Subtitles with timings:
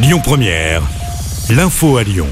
[0.00, 0.82] Lyon Première,
[1.50, 2.28] l'info à Lyon.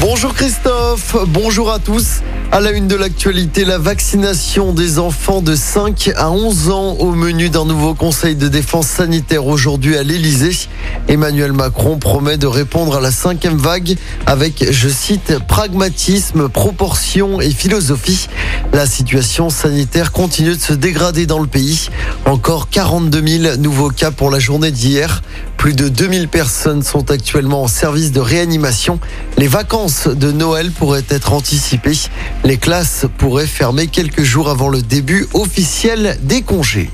[0.00, 2.22] Bonjour Christophe, bonjour à tous.
[2.50, 7.12] À la une de l'actualité, la vaccination des enfants de 5 à 11 ans au
[7.12, 10.66] menu d'un nouveau conseil de défense sanitaire aujourd'hui à l'Elysée.
[11.06, 13.96] Emmanuel Macron promet de répondre à la cinquième vague
[14.26, 18.28] avec, je cite, pragmatisme, proportion et philosophie.
[18.72, 21.88] La situation sanitaire continue de se dégrader dans le pays.
[22.24, 25.22] Encore 42 000 nouveaux cas pour la journée d'hier.
[25.56, 29.00] Plus de 2000 personnes sont actuellement en service de réanimation.
[29.38, 31.98] Les vacances de Noël pourraient être anticipées.
[32.44, 36.90] Les classes pourraient fermer quelques jours avant le début officiel des congés.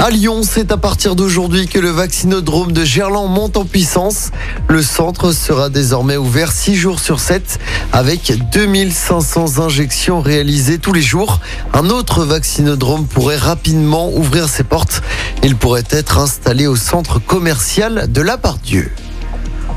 [0.00, 4.30] À Lyon, c'est à partir d'aujourd'hui que le vaccinodrome de Gerland monte en puissance.
[4.68, 7.58] Le centre sera désormais ouvert 6 jours sur 7
[7.92, 11.40] avec 2500 injections réalisées tous les jours.
[11.74, 15.02] Un autre vaccinodrome pourrait rapidement ouvrir ses portes.
[15.42, 18.92] Il pourrait être installé au centre commercial de la Pardieu.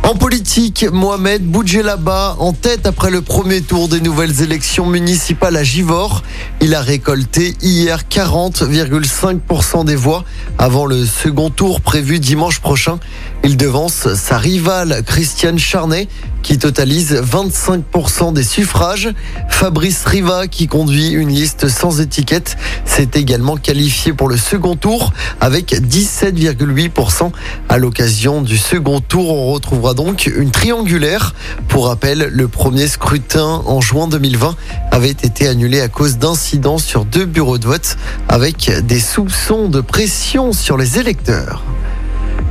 [0.03, 5.63] En politique, Mohamed Boudjelaba en tête après le premier tour des nouvelles élections municipales à
[5.63, 6.23] Givors.
[6.59, 10.25] Il a récolté hier 40,5% des voix
[10.57, 12.99] avant le second tour prévu dimanche prochain.
[13.43, 16.07] Il devance sa rivale Christiane Charnet
[16.43, 19.09] qui totalise 25% des suffrages.
[19.49, 25.11] Fabrice Riva, qui conduit une liste sans étiquette, s'est également qualifié pour le second tour
[25.39, 27.31] avec 17,8%.
[27.67, 31.33] À l'occasion du second tour, on retrouvera donc une triangulaire.
[31.67, 34.55] Pour rappel, le premier scrutin en juin 2020
[34.91, 37.97] avait été annulé à cause d'incidents sur deux bureaux de vote
[38.29, 41.63] avec des soupçons de pression sur les électeurs.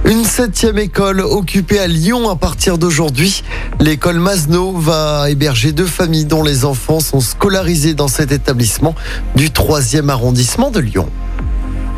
[0.04, 3.44] Une septième école occupée à Lyon à partir d'aujourd'hui.
[3.80, 8.94] L'école Masno va héberger deux familles dont les enfants sont scolarisés dans cet établissement
[9.36, 11.08] du troisième arrondissement de Lyon.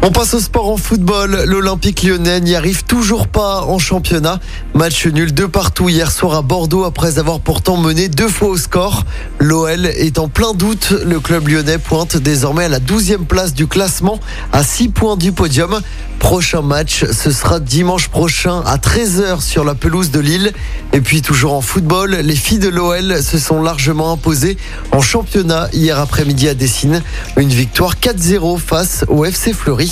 [0.05, 1.45] On passe au sport en football.
[1.47, 4.41] L'Olympique lyonnais n'y arrive toujours pas en championnat.
[4.75, 8.57] Match nul de partout hier soir à Bordeaux après avoir pourtant mené deux fois au
[8.57, 9.05] score.
[9.39, 10.93] L'OL est en plein doute.
[11.05, 14.19] Le club lyonnais pointe désormais à la 12e place du classement
[14.53, 15.81] à 6 points du podium.
[16.19, 20.53] Prochain match, ce sera dimanche prochain à 13h sur la pelouse de Lille.
[20.93, 24.57] Et puis toujours en football, les filles de l'OL se sont largement imposées
[24.91, 27.03] en championnat hier après-midi à Dessine.
[27.37, 29.92] Une victoire 4-0 face au FC Fleury.